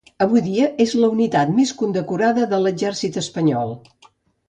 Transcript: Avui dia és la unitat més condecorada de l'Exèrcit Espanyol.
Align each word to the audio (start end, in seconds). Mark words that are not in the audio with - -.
Avui 0.25 0.41
dia 0.45 0.69
és 0.85 0.95
la 1.01 1.09
unitat 1.17 1.53
més 1.59 1.75
condecorada 1.83 2.49
de 2.55 2.61
l'Exèrcit 2.65 3.25
Espanyol. 3.25 3.79